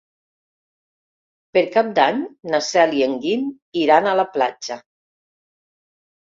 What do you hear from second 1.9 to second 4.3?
d'Any na Cel i en Guim iran a la